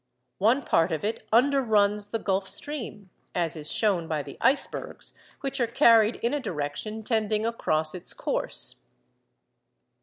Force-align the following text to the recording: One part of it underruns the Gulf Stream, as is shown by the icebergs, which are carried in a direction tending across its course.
One 0.39 0.63
part 0.63 0.91
of 0.91 1.05
it 1.05 1.29
underruns 1.31 2.09
the 2.09 2.17
Gulf 2.17 2.49
Stream, 2.49 3.11
as 3.35 3.55
is 3.55 3.71
shown 3.71 4.07
by 4.07 4.23
the 4.23 4.35
icebergs, 4.41 5.13
which 5.41 5.59
are 5.59 5.67
carried 5.67 6.15
in 6.15 6.33
a 6.33 6.39
direction 6.39 7.03
tending 7.03 7.45
across 7.45 7.93
its 7.93 8.11
course. 8.11 8.87